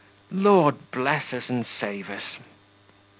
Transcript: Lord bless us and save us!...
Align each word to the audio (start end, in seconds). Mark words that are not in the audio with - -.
Lord 0.31 0.77
bless 0.89 1.31
us 1.31 1.43
and 1.47 1.63
save 1.79 2.09
us!... 2.09 2.23